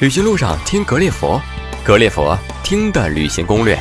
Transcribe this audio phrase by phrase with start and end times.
[0.00, 1.38] 旅行路上听格列佛，
[1.84, 3.78] 格列佛听的旅行攻略。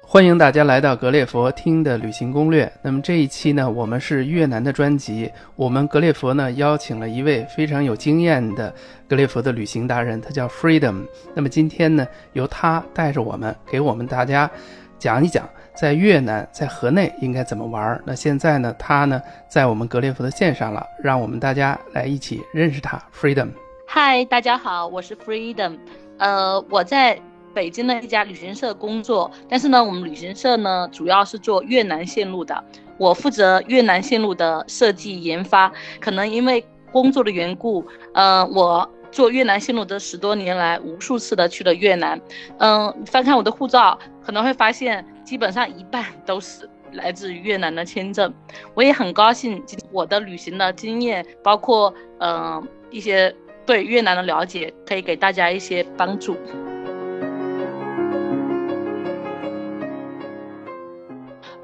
[0.00, 2.72] 欢迎大家来到格列佛听的旅行攻略。
[2.80, 5.30] 那么这一期呢，我们是越南的专辑。
[5.56, 8.74] 我们格列佛呢邀请了一位非常有经验的
[9.06, 11.02] 格列佛的旅行达人，他叫 Freedom。
[11.34, 14.50] 那么今天呢，由他带着我们，给我们大家
[14.98, 15.46] 讲一讲
[15.80, 18.00] 在越南在河内应该怎么玩。
[18.04, 23.00] 那现在呢，他呢在我们格列佛的线上了，让我们大家来一起认识他。
[23.14, 23.50] Freedom，
[23.86, 25.78] 嗨，大家好，我是 Freedom。
[26.18, 27.20] 呃，我在。
[27.54, 32.62] 北京的一家旅行社工作，但是呢，我们旅行社呢主要是做越南线路的，
[32.98, 35.72] 我负责越南线路的设计研发。
[35.98, 42.20] 可能因为工作的缘故，呃，我做越南线路的十多年来，无数次的去了越南。
[42.58, 48.32] 嗯，翻看我的护照，可能会发现基本上一半都是来自越南的签证。
[48.72, 53.34] 我也很高兴，我的旅行的经验，包括嗯一些
[53.66, 56.34] 对越南的了解，可以给大家一些帮助。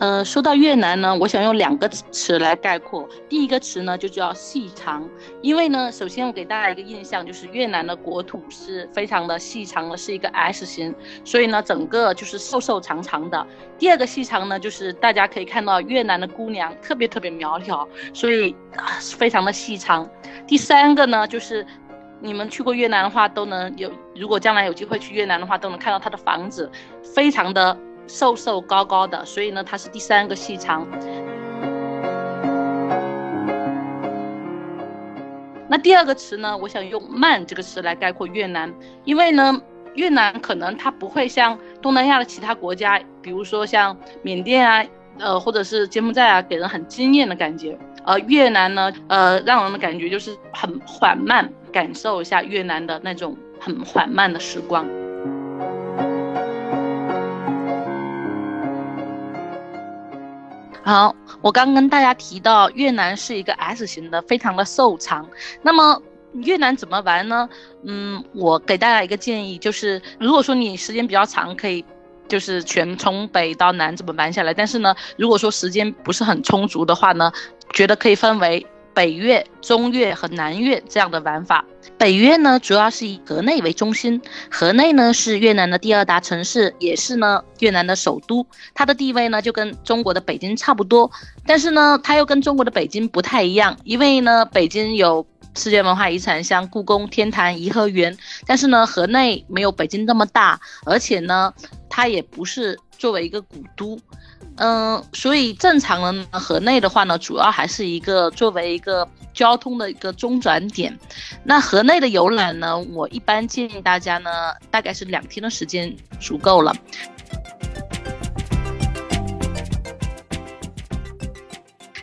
[0.04, 3.08] 呃，说到越南呢，我想用两个词来概括。
[3.26, 5.08] 第一个词呢，就叫细长，
[5.40, 13.46] 因为呢，首先我给大家一个印象，就是越南的国土是非常的细长的，是一个 S 型，所以呢，整个就是瘦瘦长长的。
[13.78, 18.54] 第二个细长呢，就是大家可以看到越南的姑娘特别特别苗条，所以
[19.16, 20.06] 非常的细长。
[20.46, 21.66] 第三个呢，就是
[22.20, 26.70] 你们去过越南的话，都能有，如果将来有机会去越南的话，都能看到它的房子，
[27.02, 27.74] 非常的。
[28.06, 30.86] 瘦瘦高高的，所以呢，它是第三个细长。
[35.66, 38.72] 那第二个词呢，我想用慢这个词来概括越南，
[39.04, 39.60] 因为呢，
[39.94, 44.86] 越南可能它不会像东南亚的其他国家，比如说像缅甸啊，
[45.18, 47.76] 呃，或者是柬埔寨啊，给人很惊艳的感觉。
[48.04, 54.86] 而越南呢，呃，让人的感觉就是很缓慢，感受一下越南的那种很缓慢的时光。
[60.84, 65.26] 好，我刚跟大家提到越南是一个 S 型的，非常的瘦长。
[65.62, 66.02] 那么
[66.34, 67.48] 越南怎么玩呢？
[67.84, 71.82] 嗯，我给大家一个建议，就是如果说你时间比较长，可以
[72.28, 74.52] 就是全从北到南这么玩下来。
[74.52, 77.32] 但是呢，如果说时间不是很充足的话呢，
[77.72, 78.66] 觉得可以分为。
[78.94, 81.64] 北越、中越和南越这样的玩法。
[81.98, 88.46] 北越呢，主要是以河内为中心，河内呢是越南的第二大城市，也是呢越南的首都。
[88.72, 91.10] 它的地位呢就跟中国的北京差不多，
[91.46, 98.16] 但是呢它又跟中国的北京不太一样，因为呢北京有世界文化遗产，像故宫、天坛、颐和园，
[98.46, 101.52] 但是呢河内没有北京那么大，而且呢
[101.88, 103.98] 它也不是作为一个古都。
[104.56, 110.96] 嗯，所以正常的河内的话呢，主要还是一个作为一个交通的一个中转点。
[111.42, 114.30] 那河内的游览呢，我一般建议大家呢，
[114.70, 116.72] 大概是两天的时间足够了。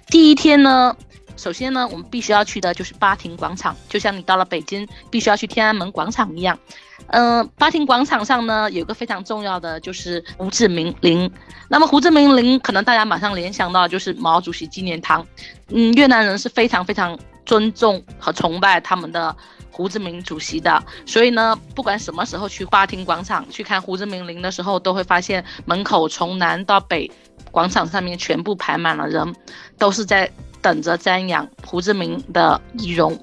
[0.08, 0.94] 第一天呢，
[1.42, 6.56] 首先呢，我们必须要去的就是巴亭广场，就像你到了北京必须要去天安门广场一样。
[7.08, 11.30] 嗯，巴亭广场上呢，有个非常重要的就是胡志明陵。
[11.68, 15.26] 那么胡志明陵可能大家马上联想到就是毛主席纪念堂。
[15.70, 19.36] 嗯，越南人是非常非常尊重和崇拜他们的
[19.72, 27.10] 胡志明主席的，所以呢，不管什么时候去巴亭广场去看胡志明陵的时候，都会发现门口从南到北，
[27.50, 29.36] 广场上面全部排满了人，
[29.80, 30.32] 都是在
[30.62, 33.18] 等着瞻仰胡志明的遗容。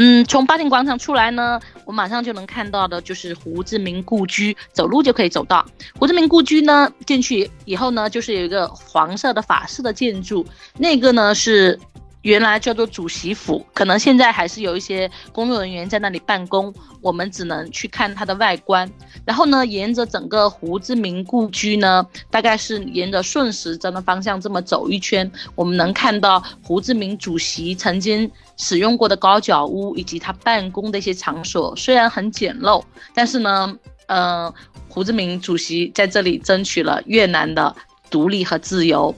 [0.00, 5.66] 嗯，从巴亭广场出来呢，我马上就能看到的就是胡志明故居，走路就可以走到。
[5.98, 10.46] 胡志明故居呢，进去以后呢，就是有一个黄色的法式的建筑，
[10.76, 11.78] 那个呢是。
[12.22, 18.90] 原来叫做主席府，可能现在还是有一些工作人员在那里办公，我们只能去看它的外观。
[19.24, 31.74] 然后呢，沿着整个胡志明故居呢，大概是沿着顺时针的方向这么走一圈，我们能看到胡志明主席曾经使用过的高脚屋以及他办公的一些场所。
[31.76, 32.82] 虽然很简陋，
[33.14, 34.52] 但是呢，嗯，
[34.88, 37.74] 胡志明主席在这里争取了越南的
[38.10, 39.14] 独立和自由。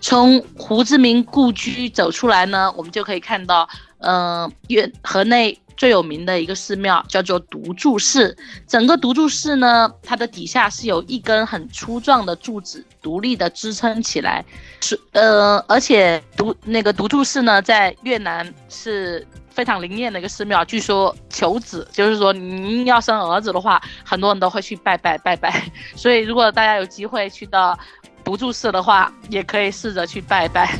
[0.00, 3.68] 从胡志明故居走出来呢，我们就可以看到，
[3.98, 8.36] 嗯，越河内最有名的一个寺庙叫做独柱寺。
[8.66, 14.44] 整个独柱寺呢，它的底下是有一根很粗壮的柱子，独立的支撑起来。
[14.80, 20.64] 是，呃，而且独那个独柱寺呢，在越南是非常灵验的一个寺庙。
[20.64, 25.70] 据说求子，就是说您要生儿子的话，很多人都会去拜拜拜拜。
[25.94, 27.78] 所以，如果大家有机会去到。
[28.26, 30.76] 不住舍的话也可以试着去拜拜。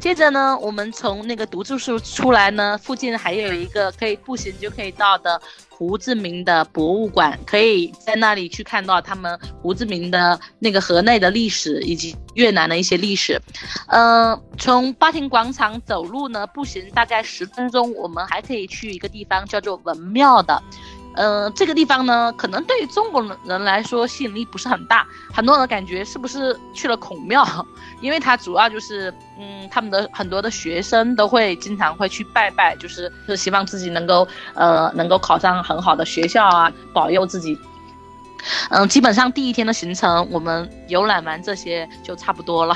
[0.00, 5.38] 接着呢我们从那个独柱树出来呢附近还有一个可以步行就可以到的
[5.68, 13.38] 胡志明的博物馆可以在那里去看到他们胡志明的那个河内的历史以及越南的一些历史。
[13.88, 20.62] 嗯从巴亭广场走路呢步行大概十分钟我们还可以去一个地方叫做文庙的。
[21.14, 27.44] 呃，这个地方呢，可能对于中国人来说吸引力不是很大，很多人感觉是不是去了孔庙？
[28.00, 37.58] 因为它主要就是，嗯，他们的很多的学生都会经常会去拜拜，就是是希望自己能够，呃，能够考上很好的学校啊，保佑自己。
[38.70, 42.74] 嗯，基本上第一天的行程，我们游览完这些就差不多了。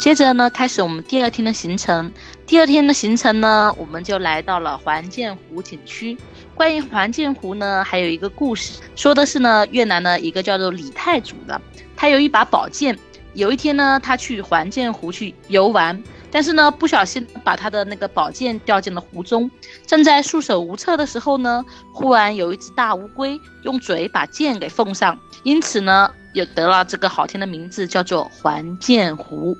[0.00, 2.10] 接着呢，开始我们第二天的行程。
[2.50, 6.18] 第二天的行程呢，我们就来到了环建湖景区。
[6.52, 11.62] 关于环建湖呢，还有一个故事，说的是呢，越南的一个叫做李太祖的，
[11.94, 12.98] 他有一把宝剑。
[13.34, 19.48] 有一天呢，他去环建湖去游玩，但是呢，不小心把他的那个宝剑掉进了湖中。
[19.86, 21.64] 正在束手无策的时候呢，
[21.94, 29.56] 忽然有一只大乌龟用嘴把剑给奉上，因此呢，也得了这个好听的名字，叫做环建湖。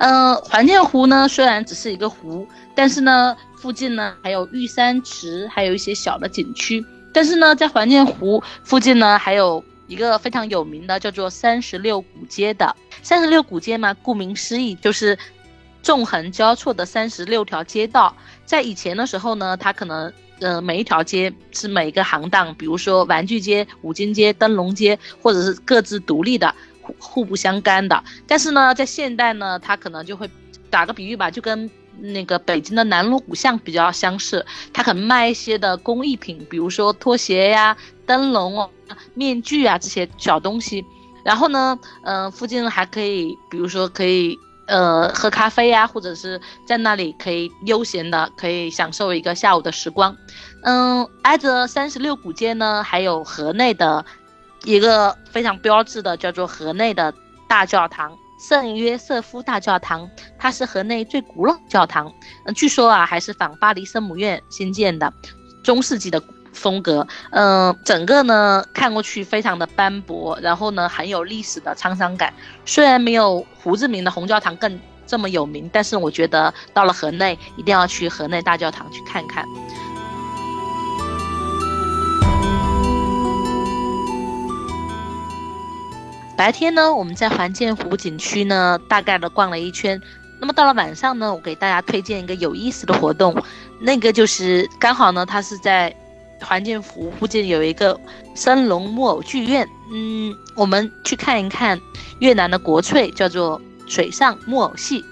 [0.00, 6.82] 嗯，环建湖呢，虽然只是一个湖，但是呢，附近呢还有玉山池，还有一些小的景区。
[7.12, 12.74] 但是呢，在环建湖附近呢，还有一个非常有名的，叫做三十六古街的。
[13.02, 15.18] 三十六古街嘛，顾名思义就是
[15.82, 18.16] 纵横交错的三十六条街道。
[18.46, 20.10] 在以前的时候呢，它可能
[20.40, 26.54] 呃每一条街是每一个行当，比如说玩具街、五金街、灯笼街，或者是各自独立的。
[26.98, 30.28] 互不相干的，但是呢，在现代呢，它可能就会
[30.68, 37.76] 打个比喻吧，就跟那个北京的南锣鼓巷比较相似，它可能卖一些的工艺品，比如说拖鞋呀、
[38.06, 38.70] 灯笼哦、
[39.14, 40.84] 面具啊这些小东西。
[41.22, 50.16] 然后呢，嗯，附近还可以，比如说可以呃喝咖啡呀，或者是在那里可以悠闲的，可以享受一个下午的时光。
[50.62, 54.04] 嗯，挨着三十六古街呢，还有河内的。
[54.64, 57.12] 一个非常标志的叫做河内的
[57.48, 60.08] 大教堂圣约瑟夫大教堂，
[60.38, 62.10] 它是河内最古老教堂。
[62.54, 65.12] 据说啊，还是仿巴黎圣母院新建的，
[65.62, 66.22] 中世纪的
[66.52, 67.06] 风格。
[67.32, 72.32] 嗯，整个呢看过去非常的斑驳，然后呢很有历史的沧桑感。
[72.64, 79.44] 虽然没有胡志明的红教堂更这么有名，但是我觉得到了河内一定要去河内大教堂去看看。
[86.40, 90.00] 白天呢，我们在环建湖景区呢，大概的逛了一圈。
[90.40, 93.36] 那么到了晚上呢，我给大家推荐一个有意思的活动，
[93.78, 95.94] 那个就是刚好呢，它是在
[96.40, 98.00] 环建湖附近有一个
[98.34, 99.68] 升龙木偶剧院。
[99.92, 101.78] 嗯，我们去看一看
[102.20, 105.04] 越南的国粹，叫做水上木偶戏。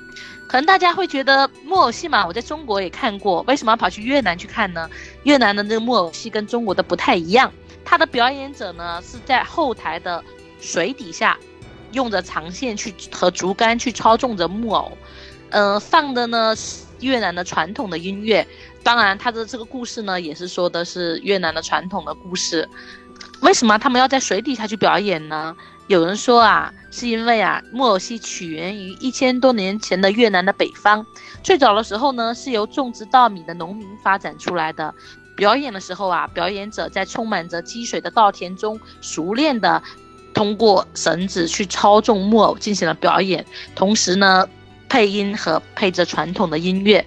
[0.47, 4.89] 可能大家会觉得木偶戏嘛，我在中国也看过，为什么要跑去越南去看呢？
[5.25, 7.53] 越南的那个木偶戏跟中国的不太一样，
[7.85, 10.25] 它的表演者呢是在后台的。
[10.61, 11.39] 水底下，
[11.93, 14.93] 用着长线去和竹竿去操纵着木偶，
[15.51, 18.47] 呃，放的呢是越南的传统的音乐。
[18.83, 22.69] 当然，他的这个故事呢，也是说的是越南的传统的故事。
[23.41, 25.55] 为什么他们要在水底下去表演呢？
[25.87, 31.05] 有人说啊，是因为啊，木偶戏起源于一千多年前的越南的北方，
[31.43, 34.95] 最早的时候呢，是由种植稻米的农民发展出来的。
[35.37, 39.83] 表演的时候啊，表演者在充满着积水的稻田中，熟练的。
[40.39, 44.49] 通过绳子去操纵木偶进行了表演，同时呢，
[44.89, 47.05] 配音和配着传统的音乐。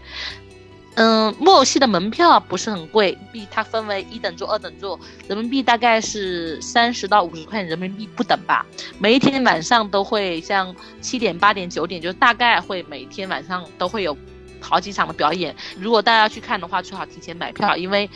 [0.96, 8.66] 嗯，木偶戏的门票不是很贵，币它分为一等座、二等座，人民币大概是三十到五十块钱人民币不等吧。
[9.00, 14.18] 每一天晚上都会像七点、八点、九点，就大概会每天晚上都会有
[14.60, 15.56] 好几场的表演。
[15.80, 18.10] 如果大家去看的话，最好提前买票，因为。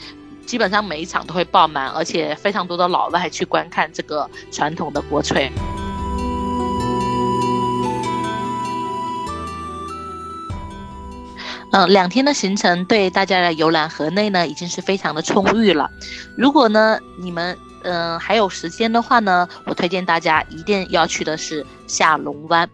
[0.46, 5.52] 基本上每一场都会爆满，而且非常多的老外去观看这个传统的国粹。
[11.72, 15.90] 嗯，两天的行程对大家的游览河内呢，已经是非常的充裕了。
[16.38, 22.70] 如果呢你们嗯还有时间的话呢，我推荐大家一定要去的是下龙湾。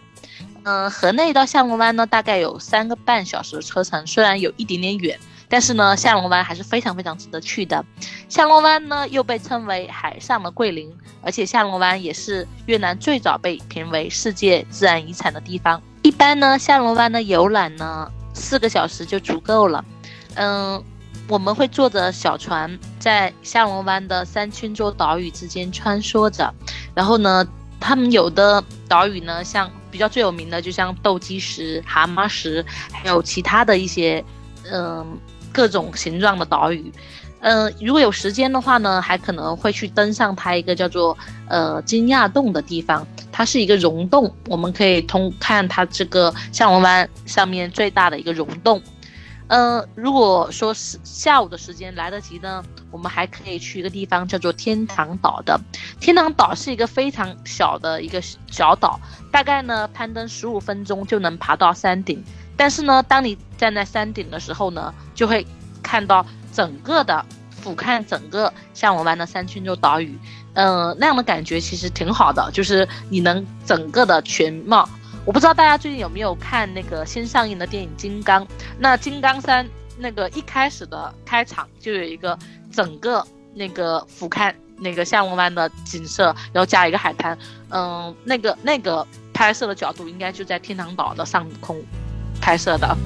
[0.63, 5.17] 嗯，河内到下龙湾呢，大概有三个半小时的车程，虽然有一点点远。
[5.51, 7.86] 但是呢，下龙湾还是非常非常值得去的。
[8.29, 10.89] 下龙湾呢又被称为海上的桂林，
[11.22, 15.79] 而且下龙湾也是越南最早被评为世界自然遗产的地方。
[16.03, 19.84] 一般呢，下龙湾的游览呢四个小时就足够了。
[20.36, 20.81] 嗯，
[21.27, 26.51] 我们会坐着小船在下龙湾的三千座岛屿之间穿梭着，
[26.96, 27.46] 然后呢。
[27.84, 34.24] 他们有的岛屿呢，像比较最有名的，就像斗鸡石、蛤蟆石，还有其他的一些，
[34.72, 35.17] 嗯，
[35.51, 36.91] 各种形状的岛屿。
[37.43, 41.17] 嗯，如果有时间的话呢，还可能会去登上它一个叫做
[41.50, 48.79] 呃金亚洞的地方，它是一个溶洞，我们可以通看它这个象龙湾上面最大的一个溶洞。
[49.48, 55.60] 嗯，如果说是下午的时间来得及呢，我们还可以去一个地方叫做天堂岛的。
[56.00, 59.00] 天堂岛是一个非常小的一个小岛，
[59.31, 62.24] 大概呢攀登十五分钟就能爬到山顶。
[62.61, 65.43] 但是呢，当你站在山顶的时候呢，就会
[65.81, 66.23] 看到。
[66.53, 70.19] 整个的俯瞰整个象龙湾的三圈洲岛屿，
[70.53, 74.87] 嗯，那样的感觉其实挺好的，就是你能整个的全貌。
[75.23, 78.45] 我不知道大家最近有没有看那个新上映的电影《金刚》？
[78.77, 79.65] 那《金刚三》
[79.97, 82.37] 那个一开始的开场就有一个
[82.69, 83.25] 整个
[83.55, 87.37] 那个俯瞰那个象龙湾的景色，然后加一个海滩，
[87.69, 91.81] 嗯，那个那个拍摄的角度应该就在天堂岛的上空
[92.41, 92.98] 拍摄的。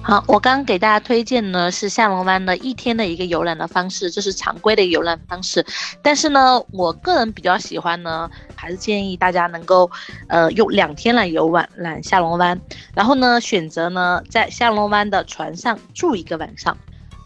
[0.00, 5.62] 好，我刚给大家推荐呢是下龙湾的一天的一个游览的方式，这是常规的游览方式。
[6.00, 9.90] 但是呢，我个人比较喜欢呢，还是建议大家能够，
[10.28, 12.58] 呃，用两天来游览览下龙湾，
[12.94, 16.74] 然后呢，选择呢在下龙湾的船上住一个晚上。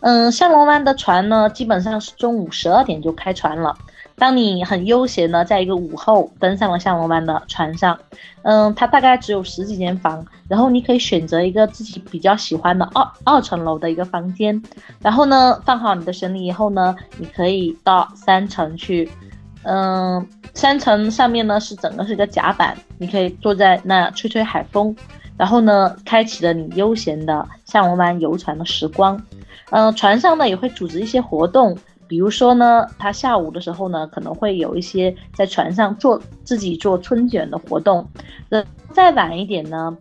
[0.01, 3.79] 嗯，下龙湾的船呢，基本上是中午十二点就开船了。
[4.17, 7.99] 当你很悠闲的在一个午后登上了下龙湾的船上，
[8.43, 14.63] 嗯，它大概只有十几间房，然后你可以选择一个自己比较喜欢的二二层楼的一个房间，
[15.01, 19.11] 然后呢，放好你的行李以后呢，你可以到三层去，
[19.65, 24.95] 嗯，三层上面呢是整个是一个甲板，你可以坐在那吹吹海风，
[25.37, 29.21] 然后呢，开启了你悠闲的下龙湾游船的时光，
[29.71, 31.77] 嗯，船上呢也会组织一些活动。
[32.13, 38.07] 比如说呢，他下午的时候呢，可能会有一些在船上做自己做春卷的活动。
[38.51, 39.97] 那再晚一点呢，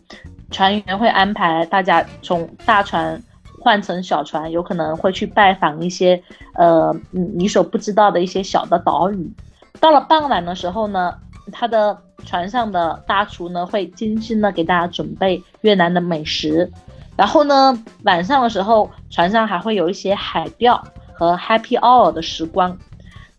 [0.49, 3.17] 船员会安排大家从大船
[3.61, 6.21] 换成小船，有可能会去拜访一些
[6.55, 9.31] 呃你所不知道的一些小的岛屿。
[9.79, 11.15] 到了傍晚的时候呢，
[11.49, 16.69] 他的船上的大厨呢会精心的给大家准备越南的美食。
[17.15, 20.83] 然后呢，晚上的时候，船上还会有一些海钓。
[21.21, 22.75] 和 Happy Hour 的时光，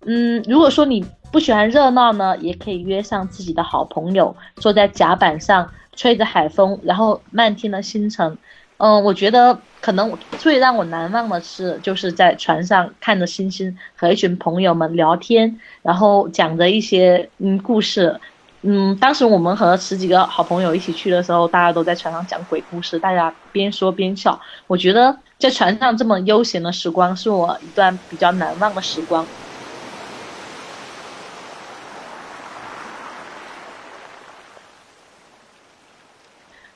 [0.06, 8.38] 嗯，如果说你不喜欢热闹呢，也可以约上自己的好朋友，坐在甲板上，吹着海风，然后漫天的星辰。
[8.76, 18.20] 嗯，我觉得可能最让我难忘的是，就是在船上看着星星，和一群朋友们聊天，然后讲着一些嗯故事。
[18.64, 24.40] 嗯，当时我们和十几个好朋友一起去的时候，大家都在船上讲鬼故事，大家边说边笑。
[24.68, 29.26] 我觉得在船上这么悠闲的时光，是我一段比较难忘的时光。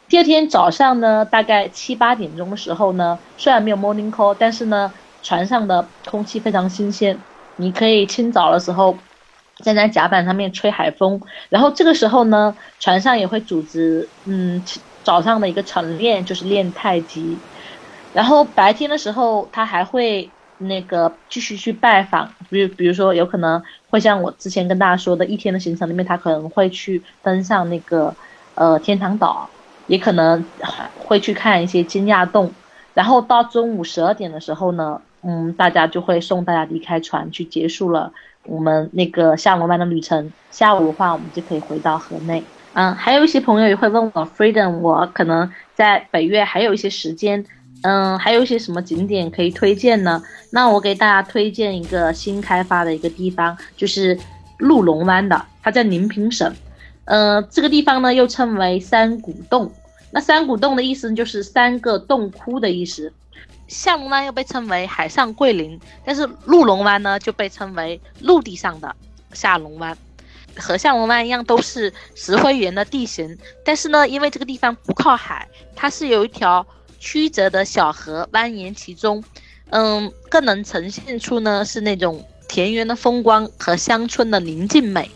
[0.09, 4.93] 第二天早上呢，大概七八点钟的时候呢，虽然没有 morning call，但是呢，
[5.23, 8.99] 船上的空气非常新鲜，你可以清早的时候。
[9.65, 11.19] 站在甲板上面吹海风，
[11.49, 14.63] 然后这个时候呢，船上也会组织，嗯，
[15.03, 17.47] 早上的一个晨练，就是练太极。
[18.13, 28.15] 然后白天的时候，他还会那个继续去拜访，比如比如说有可能会像我之前跟大家说的，一天的行程里面，他可能会去登上那个
[28.55, 29.49] 呃天堂岛，
[29.87, 30.45] 也可能
[30.99, 32.53] 会去看一些金亚洞。
[32.95, 38.11] 然后到中午十二点的时候呢，嗯，大家就会送大家离开船，去结束了。
[38.45, 42.43] 我们那个下龙湾的旅程，下午的话我们就可以回到河内。
[42.73, 47.45] 嗯，还有一些朋友也会问我，Freedom，我可能在北岳还有一些时间，
[47.83, 50.23] 嗯，还有一些什么景点可以推荐呢？
[50.51, 54.19] 那我给大家推荐一个新开发的一个地方，就是
[54.59, 56.53] 鹿龙湾的，它在宁平省。
[57.05, 59.73] 嗯，这个地方呢又称为山谷洞。
[60.11, 63.13] 那山谷洞的意思就是三个洞窟的意思。
[63.69, 68.95] 下龙湾又被称为海上桂林，但是鹿龙湾呢就被称为陆地上的
[69.33, 69.97] 下龙湾，
[70.57, 76.65] 和下龙湾一样都是石灰岩的地形，但是呢，因为这个地方不靠海，它是有一条
[77.07, 79.23] 曲折的小河蜿蜒其中，
[79.71, 85.09] 嗯，更能呈现出呢是那种田园的风光和乡村的宁静美。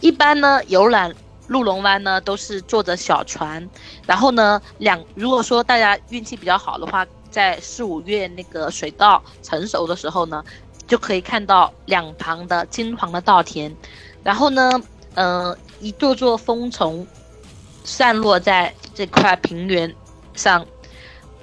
[0.00, 1.14] 一般呢游览
[1.48, 3.66] 鹿龙湾呢都是坐着小船，
[4.06, 7.06] 然后呢两如果说大家运气比较好的话。
[7.30, 10.42] 在四五月那个水稻成熟的时候呢，
[10.88, 13.72] 就可以看到两旁的金黄的稻田，
[14.24, 14.68] 然后呢，
[15.14, 17.06] 呃，一座座蜂丛
[17.84, 19.94] 散落在这块平原
[20.34, 20.66] 上。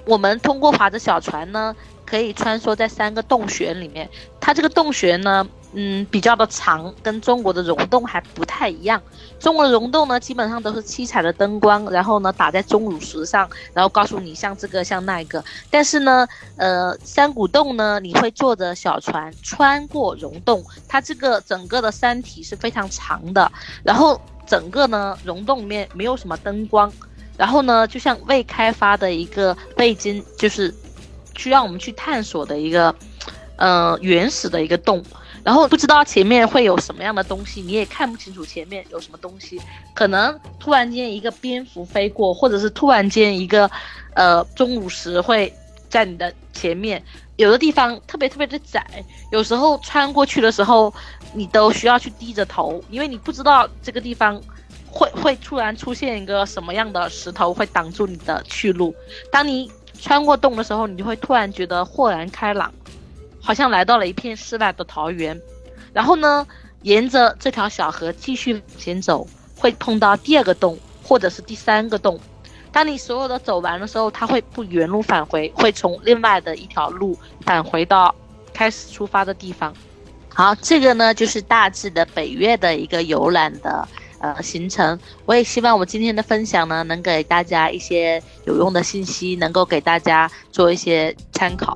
[0.08, 4.08] 我们通过划着小船呢，可以穿梭在三个洞穴里面。
[4.40, 9.02] 它这个洞穴呢，嗯，比较的长，跟中国的溶洞还不太一样。
[9.38, 15.44] 中国的溶洞呢，基本上都是七彩的灯光，然后呢打在钟乳石上，然后告诉你像这个像那个。
[15.70, 23.52] 但是呢，呃，山谷洞呢，你会坐着小船穿过溶洞，它这个整个的山体是非常长的，
[23.84, 26.90] 然后整个呢溶洞里面没有什么灯光，
[27.38, 30.74] 然后呢就像未开发的一个背景，就是
[31.36, 32.94] 需要我们去探索的一个，
[33.56, 35.02] 呃，原始的一个洞。
[35.44, 39.58] 然后不知道前面会有什么样的东西，你也看不清楚前面有什么东西，
[39.94, 43.70] 可能突然间一个蝙蝠飞过，或者是突然间一个，
[44.14, 45.50] 呃，钟乳石会
[45.88, 47.02] 在你的前面。
[47.36, 48.84] 有的地方特别特别的窄，
[49.30, 50.92] 有时候穿过去的时候，
[51.32, 54.38] 你都需要去低着头，因为你不知道这个地方
[54.98, 58.92] 会会突然出现一个什么样的石头会挡住你的去路。
[59.30, 62.72] 当你穿过洞的时候，你就会突然觉得豁然开朗。
[63.40, 65.40] 好像来到了一片世外的桃源，
[65.92, 66.46] 然后呢，
[66.82, 69.26] 沿着这条小河继续往前走，
[69.56, 72.18] 会碰到第二个洞，或者是第三个洞。
[72.72, 78.12] 当你所有的走完的时候，它会不原路返回，会从另外的一条路返回到
[78.52, 79.72] 开始出发的地方。
[80.34, 83.88] 好，这个呢就是大致的北岳的一个游览的
[84.20, 84.98] 呃行程。
[85.26, 91.74] 我也希望我今天的分享呢，能给大家一些有用的信息，能够给大家做一些参考。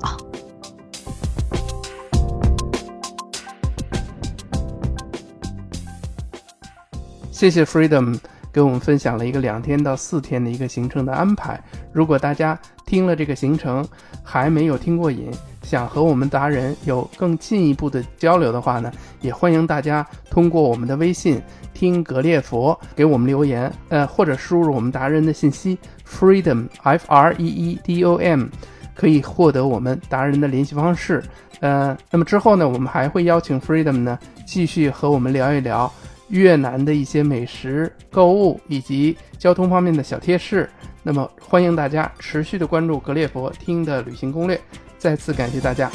[7.31, 8.17] 谢谢 Freedom
[8.53, 11.61] 给我们分享了一个两天到四天的一个行程的安排。
[11.91, 13.85] 如果大家听了这个行程
[14.23, 15.29] 还没有听过瘾，
[15.73, 21.41] 想和我们达人有更进一步的交流的话呢，也欢迎大家通过我们的微信
[21.73, 25.75] “听格列佛”给我们留言，呃，或者输入我们达人的信息
[26.07, 28.49] “Freedom F R E E D O M”，
[28.93, 31.23] 可以获得我们达人的联系方式。
[31.59, 35.91] 呃，那么之后呢，我们还会邀请 Freedom 呢继续和我们聊一聊。
[36.29, 40.69] 越南的一些美食、购物以及交通方面的小贴士，
[41.03, 44.59] 那么欢迎大家持续的关注格列佛听的旅行攻略。
[45.03, 45.91] 再次感谢大家。